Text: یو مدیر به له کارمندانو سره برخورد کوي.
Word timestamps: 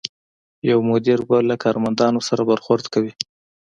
یو 0.69 0.79
مدیر 0.89 1.19
به 1.29 1.37
له 1.49 1.55
کارمندانو 1.63 2.21
سره 2.27 2.41
برخورد 2.49 2.85
کوي. 2.93 3.13